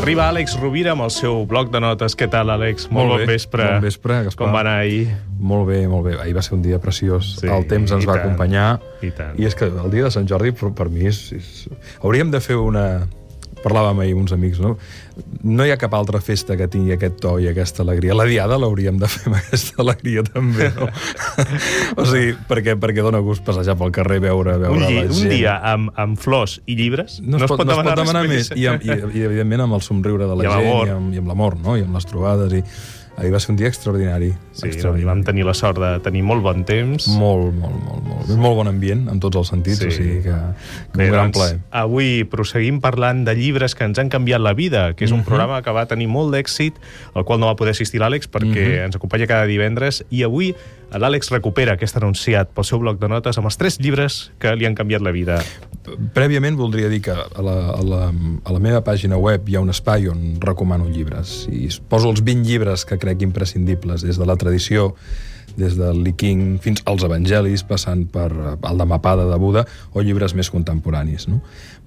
arriba 0.00 0.28
Àlex 0.30 0.54
Rovira 0.56 0.94
amb 0.94 1.04
el 1.04 1.10
seu 1.12 1.42
bloc 1.48 1.68
de 1.74 1.80
notes. 1.82 2.14
Què 2.16 2.28
tal, 2.30 2.48
Àlex? 2.54 2.86
Molt, 2.88 2.96
Molt 2.96 3.10
bon 3.12 3.20
bé, 3.20 3.26
vespre. 3.34 3.66
bon 3.74 3.84
vespre, 3.84 4.22
Gaspar. 4.26 4.46
Com 4.46 4.54
va 4.56 4.62
anar 4.64 4.78
ahir? 4.80 5.10
Molt 5.38 5.68
bé, 5.68 5.80
molt 5.88 6.06
bé. 6.06 6.14
Ahir 6.22 6.34
va 6.36 6.42
ser 6.42 6.54
un 6.56 6.62
dia 6.64 6.78
preciós. 6.80 7.34
Sí, 7.40 7.48
el 7.48 7.66
temps 7.68 7.92
ens 7.92 8.06
va 8.08 8.14
tant, 8.16 8.24
acompanyar. 8.24 8.80
i 9.02 9.10
tant. 9.10 9.36
I 9.40 9.44
és 9.48 9.54
que 9.54 9.68
el 9.68 9.90
dia 9.92 10.04
de 10.08 10.10
Sant 10.14 10.28
Jordi, 10.28 10.52
per, 10.56 10.72
per 10.76 10.88
mi, 10.88 11.04
és, 11.10 11.20
és... 11.36 11.68
hauríem 12.02 12.30
de 12.32 12.40
fer 12.40 12.56
una... 12.56 13.06
Parlàvem 13.64 14.02
ahir 14.02 14.14
amb 14.14 14.22
uns 14.24 14.32
amics, 14.36 14.60
no? 14.62 14.76
No 15.44 15.66
hi 15.66 15.72
ha 15.72 15.76
cap 15.80 15.92
altra 15.96 16.20
festa 16.24 16.56
que 16.56 16.68
tingui 16.70 16.94
aquest 16.94 17.18
to 17.20 17.34
i 17.42 17.48
aquesta 17.50 17.82
alegria. 17.84 18.14
La 18.16 18.24
diada 18.28 18.56
l'hauríem 18.60 18.98
de 19.00 19.08
fer 19.10 19.26
amb 19.28 19.36
aquesta 19.40 19.82
alegria, 19.84 20.24
també, 20.26 20.70
no? 20.76 20.88
o 22.00 22.06
sigui, 22.08 22.36
perquè, 22.48 22.76
perquè 22.80 23.04
dona 23.04 23.20
gust 23.24 23.44
passejar 23.46 23.76
pel 23.80 23.92
carrer, 23.96 24.20
veure, 24.24 24.56
veure 24.62 24.78
Un, 24.78 24.86
la 24.86 25.04
un 25.08 25.18
gent. 25.18 25.34
dia 25.34 25.58
amb, 25.72 25.92
amb 26.00 26.20
flors 26.20 26.58
i 26.66 26.78
llibres 26.78 27.20
no 27.20 27.40
es, 27.40 27.44
pot, 27.50 27.64
no 27.66 27.76
es 27.76 27.82
pot 27.84 28.00
demanar 28.00 28.24
més. 28.30 28.52
I, 28.56 28.66
amb, 28.70 28.86
i, 28.86 28.96
I, 28.96 29.26
evidentment, 29.28 29.66
amb 29.66 29.76
el 29.80 29.84
somriure 29.84 30.30
de 30.30 30.40
la 30.40 30.46
I 30.46 30.54
gent 30.54 30.70
i 30.70 30.96
amb, 30.96 31.12
i 31.14 31.22
amb 31.22 31.30
l'amor, 31.34 31.58
no? 31.60 31.76
I 31.76 31.84
amb 31.84 32.00
les 32.00 32.08
trobades. 32.08 32.56
I... 32.56 32.64
Ahir 33.16 33.32
va 33.34 33.40
ser 33.40 33.50
un 33.52 33.56
dia 33.56 33.68
extraordinari. 33.68 34.30
Sí, 34.52 34.62
no, 34.64 34.68
extraordinari. 34.70 35.04
vam 35.04 35.22
tenir 35.24 35.44
la 35.44 35.52
sort 35.54 35.78
de 35.78 35.98
tenir 36.00 36.22
molt 36.22 36.42
bon 36.42 36.64
temps. 36.64 37.06
Molt, 37.08 37.52
molt, 37.54 37.76
molt, 37.84 38.02
molt. 38.06 38.28
Molt 38.38 38.56
bon 38.56 38.68
ambient, 38.68 39.08
en 39.12 39.20
tots 39.20 39.36
els 39.36 39.48
sentits, 39.48 39.78
Sí. 39.78 39.86
o 39.88 39.90
sigui 39.90 40.22
que, 40.22 40.30
que 40.30 40.96
Bé, 40.98 41.04
un 41.06 41.10
gran 41.12 41.30
doncs, 41.30 41.36
plaer. 41.38 41.58
avui 41.70 42.24
proseguim 42.24 42.80
parlant 42.80 43.24
de 43.26 43.34
llibres 43.34 43.74
que 43.74 43.84
ens 43.84 43.98
han 43.98 44.08
canviat 44.08 44.40
la 44.40 44.54
vida, 44.54 44.94
que 44.94 45.04
és 45.04 45.10
un 45.12 45.18
Mhm. 45.18 45.24
programa 45.26 45.60
que 45.62 45.70
va 45.70 45.84
tenir 45.86 46.08
molt 46.08 46.32
d'èxit, 46.34 46.74
al 47.14 47.24
qual 47.24 47.40
no 47.40 47.46
va 47.46 47.56
poder 47.56 47.72
assistir 47.72 48.00
l'Àlex 48.00 48.28
perquè 48.30 48.78
Mhm. 48.78 48.84
ens 48.86 48.96
acompanya 48.96 49.26
cada 49.26 49.44
divendres, 49.44 50.04
i 50.10 50.22
avui 50.22 50.54
l'Àlex 50.92 51.30
recupera 51.30 51.74
aquest 51.74 51.96
anunciat 51.98 52.48
pel 52.50 52.64
seu 52.64 52.78
bloc 52.78 52.98
de 52.98 53.08
notes 53.08 53.36
amb 53.38 53.46
els 53.46 53.56
tres 53.56 53.78
llibres 53.80 54.32
que 54.38 54.56
li 54.56 54.64
han 54.66 54.74
canviat 54.74 55.02
la 55.02 55.10
vida. 55.12 55.42
Prèviament 56.14 56.56
voldria 56.56 56.88
dir 56.88 57.00
que 57.02 57.10
a 57.10 57.42
la, 57.42 57.70
a, 57.70 57.82
la, 57.82 58.12
a 58.44 58.52
la 58.52 58.58
meva 58.58 58.82
pàgina 58.84 59.16
web 59.18 59.48
hi 59.48 59.56
ha 59.56 59.60
un 59.60 59.70
espai 59.70 60.08
on 60.08 60.36
recomano 60.40 60.88
llibres 60.88 61.48
i 61.50 61.68
poso 61.88 62.10
els 62.10 62.22
20 62.22 62.44
llibres 62.46 62.84
que 62.84 62.98
crec 62.98 63.09
imprescindibles 63.18 64.02
des 64.06 64.18
de 64.18 64.26
la 64.26 64.36
tradició 64.36 64.94
des 65.58 65.76
del 65.78 66.02
Li 66.04 66.14
King 66.18 66.58
fins 66.62 66.82
als 66.90 67.04
evangelis, 67.06 67.64
passant 67.66 68.06
per 68.12 68.30
eh, 68.30 68.56
el 68.70 68.80
de 68.80 68.86
Mapada 68.86 69.26
de 69.30 69.38
Buda 69.40 69.66
o 69.92 70.04
llibres 70.04 70.34
més 70.38 70.50
contemporanis. 70.52 71.28
No? 71.30 71.40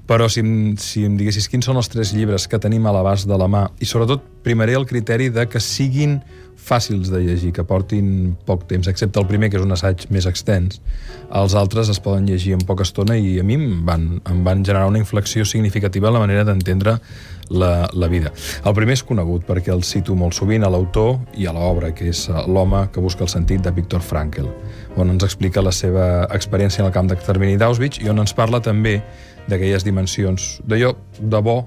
Però 0.08 0.28
si, 0.28 0.44
si 0.84 1.06
em 1.08 1.16
diguessis 1.20 1.48
quins 1.48 1.70
són 1.70 1.80
els 1.80 1.88
tres 1.92 2.12
llibres 2.16 2.50
que 2.52 2.60
tenim 2.60 2.86
a 2.88 2.92
l'abast 2.96 3.30
de 3.30 3.38
la 3.40 3.48
mà, 3.48 3.70
i 3.80 3.88
sobretot 3.88 4.26
primaré 4.44 4.76
el 4.76 4.88
criteri 4.90 5.30
de 5.32 5.48
que 5.48 5.62
siguin 5.64 6.20
fàcils 6.64 7.12
de 7.12 7.20
llegir, 7.24 7.52
que 7.56 7.66
portin 7.68 8.36
poc 8.48 8.66
temps, 8.70 8.88
excepte 8.88 9.20
el 9.20 9.28
primer, 9.28 9.50
que 9.52 9.60
és 9.60 9.66
un 9.66 9.76
assaig 9.76 10.06
més 10.14 10.28
extens. 10.30 10.80
Els 11.34 11.56
altres 11.60 11.92
es 11.92 12.00
poden 12.04 12.28
llegir 12.30 12.54
en 12.56 12.64
poca 12.68 12.86
estona 12.88 13.18
i 13.20 13.38
a 13.40 13.44
mi 13.48 13.58
em 13.60 13.84
van, 13.88 14.08
em 14.30 14.44
van 14.46 14.64
generar 14.64 14.88
una 14.92 15.02
inflexió 15.02 15.46
significativa 15.46 16.10
en 16.10 16.18
la 16.18 16.24
manera 16.24 16.46
d'entendre 16.48 16.98
la, 17.50 17.90
la 17.94 18.08
vida. 18.08 18.32
El 18.64 18.76
primer 18.78 18.96
és 18.98 19.04
conegut 19.04 19.46
perquè 19.48 19.74
el 19.74 19.84
cito 19.84 20.16
molt 20.16 20.38
sovint 20.38 20.64
a 20.64 20.72
l'autor 20.72 21.18
i 21.40 21.48
a 21.48 21.54
l'obra, 21.56 21.92
que 21.96 22.10
és 22.14 22.26
eh, 22.30 22.46
L'home 22.48 22.88
que 22.94 23.04
busca 23.04 23.26
el 23.26 23.32
sentit 23.32 23.53
de 23.62 23.72
Viktor 23.72 24.02
Frankl, 24.02 24.48
on 24.98 25.14
ens 25.14 25.26
explica 25.26 25.62
la 25.62 25.74
seva 25.76 26.26
experiència 26.34 26.84
en 26.84 26.90
el 26.90 26.96
camp 26.96 27.12
d'extermini 27.12 27.60
d'Auschwitz 27.62 28.02
i 28.04 28.10
on 28.10 28.24
ens 28.24 28.34
parla 28.34 28.62
també 28.64 29.00
d'aquelles 29.50 29.86
dimensions 29.86 30.58
d'allò 30.66 30.94
de 31.20 31.42
bo 31.44 31.58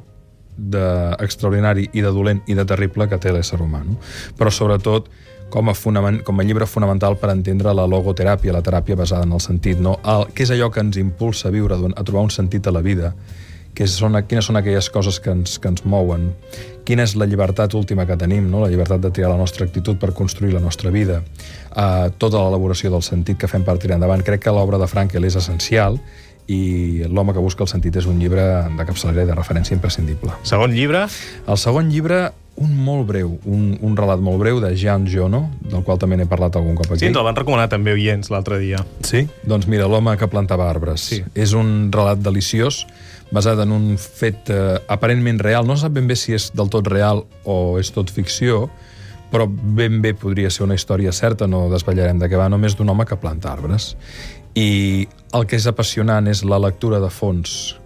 d'extraordinari 0.56 1.90
i 1.92 2.02
de 2.02 2.10
dolent 2.12 2.40
i 2.48 2.54
de 2.56 2.64
terrible 2.64 3.08
que 3.10 3.18
té 3.20 3.32
l'ésser 3.32 3.60
humà. 3.60 3.82
No? 3.84 3.98
Però 4.38 4.50
sobretot 4.50 5.10
com 5.52 5.68
a, 5.68 5.74
fonament, 5.74 6.22
com 6.24 6.40
a 6.40 6.44
llibre 6.46 6.66
fonamental 6.66 7.18
per 7.20 7.30
entendre 7.34 7.74
la 7.76 7.86
logoteràpia, 7.86 8.54
la 8.56 8.64
teràpia 8.64 8.96
basada 8.98 9.28
en 9.28 9.34
el 9.36 9.42
sentit. 9.44 9.80
No? 9.82 9.98
El, 10.02 10.30
què 10.34 10.46
és 10.46 10.54
allò 10.54 10.70
que 10.72 10.82
ens 10.82 10.96
impulsa 11.00 11.50
a 11.50 11.54
viure, 11.54 11.76
a 11.76 12.04
trobar 12.04 12.24
un 12.26 12.32
sentit 12.34 12.66
a 12.66 12.74
la 12.74 12.82
vida? 12.82 13.12
Que 13.76 13.86
són, 13.90 14.16
quines 14.24 14.48
són 14.48 14.56
aquelles 14.56 14.88
coses 14.92 15.20
que 15.20 15.34
ens, 15.34 15.58
que 15.60 15.68
ens 15.68 15.84
mouen, 15.84 16.30
quina 16.88 17.04
és 17.04 17.16
la 17.18 17.26
llibertat 17.28 17.74
última 17.76 18.06
que 18.08 18.16
tenim, 18.16 18.46
no? 18.50 18.62
la 18.64 18.70
llibertat 18.72 19.02
de 19.04 19.10
triar 19.12 19.28
la 19.32 19.40
nostra 19.40 19.66
actitud 19.68 19.98
per 20.00 20.14
construir 20.16 20.54
la 20.54 20.62
nostra 20.64 20.92
vida, 20.94 21.20
uh, 21.74 22.06
tota 22.16 22.40
l'elaboració 22.40 22.92
del 22.94 23.04
sentit 23.04 23.40
que 23.42 23.50
fem 23.50 23.66
per 23.66 23.76
tirar 23.82 23.98
endavant. 24.00 24.24
Crec 24.24 24.46
que 24.46 24.54
l'obra 24.54 24.80
de 24.80 24.88
Frankel 24.88 25.28
és 25.28 25.36
essencial 25.36 26.00
i 26.46 27.02
L'home 27.10 27.34
que 27.34 27.42
busca 27.42 27.64
el 27.64 27.70
sentit 27.70 27.96
és 27.98 28.06
un 28.06 28.20
llibre 28.22 28.42
de 28.70 28.84
capçalera 28.86 29.24
i 29.24 29.28
de 29.28 29.34
referència 29.34 29.74
imprescindible. 29.74 30.30
Segon 30.46 30.70
llibre, 30.70 31.06
El 31.50 31.58
segon 31.58 31.90
llibre, 31.90 32.28
un 32.56 32.72
molt 32.86 33.06
breu, 33.08 33.34
un, 33.44 33.64
un 33.84 33.96
relat 33.98 34.22
molt 34.24 34.40
breu 34.40 34.60
de 34.62 34.70
Jean 34.78 35.04
Giono, 35.08 35.42
del 35.60 35.82
qual 35.84 36.00
també 36.00 36.16
n'he 36.16 36.28
parlat 36.28 36.56
algun 36.56 36.76
cop 36.78 36.88
aquí. 36.88 37.02
sí, 37.04 37.10
ens 37.10 37.18
el 37.18 37.26
van 37.26 37.36
recomanar 37.36 37.68
també 37.72 37.92
oients 37.92 38.30
l'altre 38.32 38.58
dia. 38.62 38.80
Sí? 39.04 39.26
Doncs 39.44 39.68
mira, 39.68 39.88
l'home 39.90 40.16
que 40.16 40.28
plantava 40.32 40.68
arbres. 40.70 41.04
Sí. 41.12 41.20
És 41.34 41.52
un 41.56 41.90
relat 41.92 42.22
deliciós, 42.24 42.84
basat 43.34 43.60
en 43.64 43.74
un 43.74 43.86
fet 44.00 44.50
eh, 44.54 44.76
aparentment 44.88 45.40
real. 45.42 45.66
No 45.68 45.76
sap 45.76 45.96
ben 45.96 46.08
bé 46.08 46.16
si 46.16 46.36
és 46.36 46.50
del 46.56 46.70
tot 46.72 46.88
real 46.88 47.26
o 47.44 47.76
és 47.80 47.92
tot 47.92 48.10
ficció, 48.12 48.66
però 49.32 49.48
ben 49.48 50.00
bé 50.02 50.14
podria 50.14 50.50
ser 50.50 50.64
una 50.64 50.76
història 50.78 51.12
certa, 51.12 51.48
no 51.50 51.66
desvetllarem 51.72 52.22
de 52.22 52.30
què 52.30 52.38
va, 52.38 52.48
només 52.48 52.78
d'un 52.78 52.88
home 52.88 53.04
que 53.04 53.18
planta 53.20 53.52
arbres. 53.52 53.94
I 54.56 55.06
el 55.36 55.44
que 55.44 55.58
és 55.58 55.66
apassionant 55.68 56.30
és 56.30 56.44
la 56.46 56.60
lectura 56.62 57.02
de 57.02 57.10
fons 57.12 57.76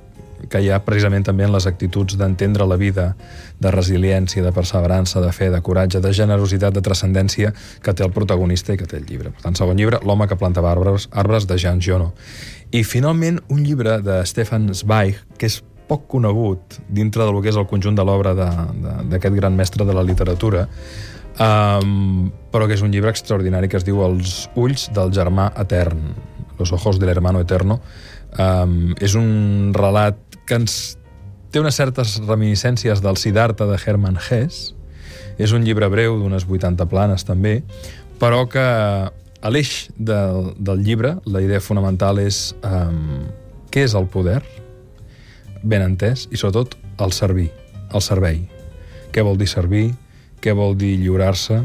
que 0.49 0.63
hi 0.63 0.71
ha 0.71 0.81
precisament 0.87 1.27
també 1.27 1.45
en 1.45 1.53
les 1.53 1.67
actituds 1.69 2.17
d'entendre 2.21 2.67
la 2.67 2.79
vida, 2.81 3.15
de 3.61 3.73
resiliència, 3.75 4.43
de 4.45 4.53
perseverança, 4.57 5.21
de 5.21 5.33
fe, 5.37 5.51
de 5.53 5.61
coratge, 5.61 6.01
de 6.01 6.13
generositat, 6.17 6.75
de 6.75 6.83
transcendència 6.85 7.53
que 7.83 7.95
té 7.95 8.07
el 8.07 8.15
protagonista 8.15 8.73
i 8.73 8.81
que 8.81 8.89
té 8.89 8.97
el 9.01 9.07
llibre. 9.09 9.35
Per 9.35 9.45
tant, 9.45 9.59
segon 9.59 9.77
llibre, 9.77 10.01
L'home 10.07 10.27
que 10.27 10.39
plantava 10.41 10.71
arbres, 10.73 11.09
arbres 11.13 11.47
de 11.47 11.59
Jean 11.61 11.81
Giono. 11.85 12.15
I 12.73 12.85
finalment 12.87 13.41
un 13.51 13.65
llibre 13.67 13.99
de 14.03 14.23
Stefan 14.27 14.71
Zweig, 14.75 15.19
que 15.37 15.51
és 15.51 15.61
poc 15.91 16.07
conegut 16.11 16.79
dintre 16.89 17.27
del 17.27 17.41
que 17.43 17.51
és 17.51 17.59
el 17.59 17.67
conjunt 17.71 17.97
de 17.99 18.05
l'obra 18.07 18.35
d'aquest 18.37 19.35
gran 19.35 19.57
mestre 19.59 19.87
de 19.87 19.97
la 19.97 20.05
literatura, 20.07 20.69
um, 21.43 22.31
però 22.53 22.69
que 22.69 22.77
és 22.79 22.85
un 22.87 22.95
llibre 22.95 23.11
extraordinari 23.11 23.71
que 23.71 23.81
es 23.81 23.87
diu 23.87 24.05
Els 24.07 24.45
ulls 24.55 24.89
del 24.95 25.11
germà 25.17 25.51
etern, 25.59 26.13
Los 26.61 26.75
ojos 26.77 26.99
del 27.01 27.09
hermano 27.09 27.41
eterno. 27.41 27.81
Um, 28.39 28.93
és 29.01 29.15
un 29.17 29.73
relat 29.75 30.30
que 30.51 30.59
ens 30.59 30.99
té 31.55 31.61
unes 31.63 31.77
certes 31.79 32.17
reminiscències 32.27 32.99
del 33.05 33.19
Siddhartha 33.21 33.69
de 33.71 33.79
Hermann 33.79 34.19
Hesse. 34.19 34.75
És 35.41 35.55
un 35.55 35.63
llibre 35.65 35.87
breu, 35.89 36.19
d'unes 36.19 36.45
80 36.45 36.87
planes 36.91 37.25
també, 37.25 37.61
però 38.21 38.43
que 38.51 38.61
a 38.61 39.53
l'eix 39.53 39.89
del, 39.97 40.51
del 40.59 40.83
llibre 40.85 41.15
la 41.25 41.41
idea 41.41 41.63
fonamental 41.63 42.19
és 42.21 42.51
um, 42.67 43.23
què 43.73 43.87
és 43.87 43.95
el 43.97 44.11
poder, 44.11 44.43
ben 45.63 45.87
entès, 45.87 46.27
i 46.29 46.41
sobretot 46.41 46.75
el 47.01 47.15
servir, 47.17 47.49
el 47.95 48.03
servei. 48.05 48.43
Què 49.15 49.25
vol 49.25 49.39
dir 49.41 49.49
servir, 49.49 49.87
què 50.41 50.55
vol 50.57 50.77
dir 50.79 50.95
lliurar-se, 50.99 51.61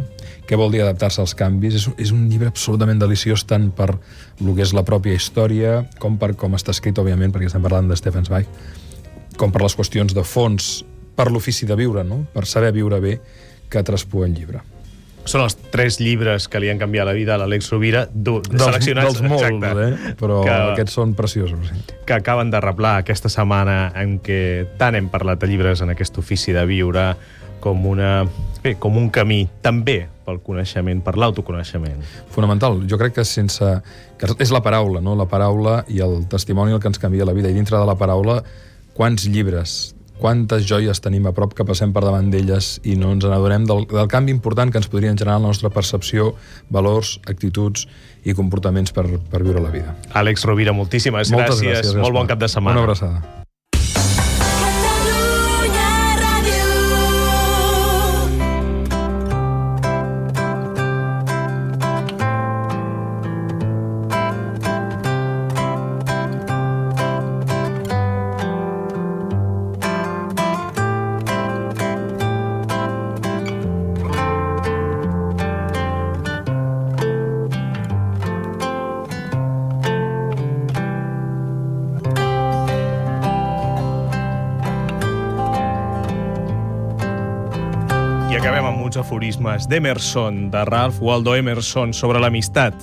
què 0.46 0.58
vol 0.60 0.72
dir 0.74 0.82
adaptar-se 0.84 1.22
als 1.24 1.34
canvis. 1.36 1.76
És, 1.80 1.88
un- 1.88 1.96
és 1.98 2.12
un 2.12 2.28
llibre 2.30 2.48
absolutament 2.52 3.00
deliciós 3.02 3.46
tant 3.50 3.72
per 3.72 3.92
el 3.96 4.52
que 4.56 4.62
és 4.62 4.74
la 4.74 4.84
pròpia 4.86 5.16
història 5.16 5.86
com 6.00 6.18
per 6.22 6.34
com 6.36 6.54
està 6.58 6.72
escrit, 6.76 6.98
òbviament, 7.00 7.32
perquè 7.34 7.48
estem 7.50 7.64
parlant 7.64 7.88
de 7.90 7.96
Stefan 7.98 8.26
Zweig, 8.28 8.46
com 9.38 9.52
per 9.52 9.62
les 9.66 9.76
qüestions 9.76 10.14
de 10.16 10.24
fons, 10.24 10.84
per 11.16 11.30
l'ofici 11.32 11.66
de 11.66 11.76
viure, 11.80 12.04
no? 12.04 12.26
per 12.34 12.46
saber 12.46 12.72
viure 12.76 13.00
bé, 13.00 13.20
que 13.70 13.82
traspua 13.84 14.26
el 14.28 14.34
llibre. 14.36 14.62
Són 15.26 15.42
els 15.42 15.56
tres 15.74 15.96
llibres 16.00 16.46
que 16.48 16.60
li 16.62 16.68
han 16.70 16.78
canviat 16.78 17.08
la 17.08 17.14
vida 17.18 17.34
a 17.34 17.40
l'Àlex 17.42 17.72
Rovira, 17.74 18.04
du- 18.14 18.44
seleccionats... 18.46 19.16
dels 19.18 19.24
molts, 19.26 19.48
exacte, 19.48 19.88
eh? 20.12 20.14
però 20.20 20.44
que, 20.44 20.52
que... 20.52 20.74
aquests 20.76 20.94
són 21.00 21.16
preciosos. 21.18 21.72
Sí. 21.72 21.96
que 22.06 22.14
acaben 22.14 22.52
de 22.54 22.60
replar 22.62 23.00
aquesta 23.00 23.32
setmana 23.34 23.92
en 23.98 24.20
què 24.22 24.68
tant 24.78 24.94
hem 25.00 25.08
parlat 25.10 25.42
de 25.42 25.48
llibres 25.50 25.82
en 25.82 25.90
aquest 25.96 26.20
ofici 26.22 26.54
de 26.54 26.62
viure 26.70 27.08
com, 27.66 27.82
una, 27.90 28.28
bé, 28.62 28.76
com 28.78 28.94
un 29.02 29.10
camí 29.10 29.48
també 29.66 30.04
pel 30.26 30.38
coneixement, 30.46 31.02
per 31.06 31.16
l'autoconeixement. 31.18 32.04
Fonamental. 32.34 32.84
Jo 32.90 33.00
crec 33.02 33.18
que 33.18 33.26
sense... 33.26 33.72
que 34.22 34.30
és 34.42 34.54
la 34.54 34.62
paraula, 34.66 35.02
no? 35.02 35.18
La 35.18 35.26
paraula 35.30 35.80
i 35.90 36.02
el 36.06 36.24
testimoni 36.30 36.76
el 36.76 36.82
que 36.82 36.90
ens 36.92 37.02
canvia 37.02 37.26
la 37.26 37.34
vida. 37.34 37.50
I 37.50 37.58
dintre 37.58 37.78
de 37.78 37.86
la 37.90 37.98
paraula, 37.98 38.40
quants 38.98 39.26
llibres, 39.30 39.96
quantes 40.22 40.66
joies 40.70 41.02
tenim 41.04 41.26
a 41.28 41.34
prop 41.36 41.56
que 41.58 41.66
passem 41.68 41.94
per 41.94 42.06
davant 42.06 42.30
d'elles 42.34 42.76
i 42.88 42.96
no 43.02 43.12
ens 43.16 43.26
n'adonem 43.26 43.66
del, 43.70 43.88
del 43.90 44.12
canvi 44.12 44.34
important 44.34 44.72
que 44.72 44.82
ens 44.82 44.90
podrien 44.92 45.18
generar 45.18 45.40
en 45.42 45.48
la 45.48 45.54
nostra 45.54 45.74
percepció, 45.74 46.36
valors, 46.74 47.18
actituds 47.26 47.88
i 48.26 48.38
comportaments 48.38 48.94
per, 48.96 49.08
per 49.20 49.42
viure 49.42 49.62
la 49.62 49.74
vida. 49.74 49.98
Àlex 50.14 50.46
Rovira, 50.46 50.74
moltíssimes 50.74 51.34
Moltes 51.34 51.60
gràcies. 51.60 51.82
gràcies. 51.82 51.98
Molt 52.02 52.22
bon 52.22 52.30
cap 52.30 52.42
de 52.42 52.50
setmana. 52.50 52.80
Una 52.80 52.88
abraçada. 52.88 53.45
Acabem 88.36 88.66
amb 88.68 88.82
uns 88.84 88.98
aforismes 89.00 89.66
d'Emerson, 89.72 90.50
de 90.52 90.66
Ralph 90.66 91.00
Waldo 91.02 91.36
Emerson, 91.36 91.94
sobre 91.94 92.20
l'amistat. 92.20 92.76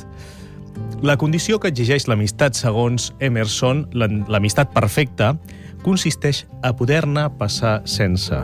La 1.02 1.16
condició 1.20 1.58
que 1.60 1.69
exigeix 1.70 2.08
l'amistat 2.08 2.56
segons 2.58 3.10
Emerson, 3.20 3.84
l'am- 3.93 4.25
l'amistat 4.28 4.72
perfecta, 4.72 5.37
consisteix 5.84 6.46
a 6.62 6.72
poder-ne 6.75 7.28
passar 7.38 7.82
sense. 7.84 8.34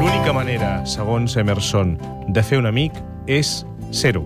L'única 0.00 0.32
manera, 0.32 0.84
segons 0.86 1.36
Emerson, 1.36 1.96
de 2.28 2.42
fer 2.42 2.58
un 2.62 2.66
amic 2.70 2.92
és 3.26 3.64
ser-ho. 3.90 4.24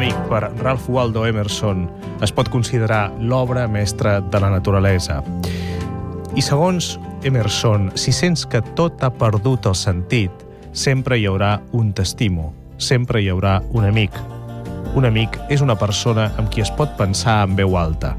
Amic 0.00 0.16
per 0.30 0.48
Ralph 0.62 0.88
Waldo 0.88 1.26
Emerson 1.28 1.82
es 2.24 2.30
pot 2.32 2.48
considerar 2.48 3.10
l'obra 3.20 3.66
mestra 3.68 4.20
de 4.20 4.40
la 4.40 4.48
naturalesa. 4.48 5.18
I 6.32 6.40
segons 6.40 6.94
Emerson, 7.22 7.90
si 8.00 8.14
sents 8.16 8.46
que 8.48 8.62
tot 8.78 9.04
ha 9.04 9.10
perdut 9.12 9.68
el 9.68 9.76
sentit, 9.76 10.32
sempre 10.72 11.18
hi 11.20 11.26
haurà 11.28 11.58
un 11.76 11.92
t'estimo, 11.92 12.54
sempre 12.78 13.20
hi 13.20 13.28
haurà 13.28 13.58
un 13.76 13.84
amic. 13.90 14.16
Un 14.96 15.04
amic 15.04 15.36
és 15.52 15.60
una 15.60 15.76
persona 15.76 16.30
amb 16.40 16.48
qui 16.48 16.64
es 16.64 16.72
pot 16.72 16.96
pensar 16.96 17.42
en 17.44 17.60
veu 17.60 17.76
alta. 17.76 18.16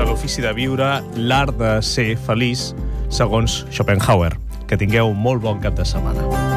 A 0.00 0.04
l'Ofici 0.06 0.42
de 0.44 0.52
Viure, 0.54 0.88
l'art 1.16 1.56
de 1.58 1.78
ser 1.82 2.12
feliç, 2.26 2.68
segons 3.10 3.64
Schopenhauer. 3.70 4.34
Que 4.68 4.78
tingueu 4.78 5.10
un 5.14 5.18
molt 5.24 5.42
bon 5.42 5.58
cap 5.64 5.74
de 5.78 5.86
setmana. 5.88 6.47